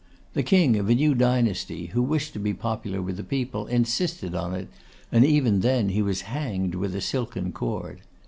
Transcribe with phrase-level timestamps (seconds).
[0.33, 4.33] The king of a new dynasty, who wished to be popular with the people, insisted
[4.33, 4.67] on it,
[5.11, 8.01] and even then he was hanged with a silken cord.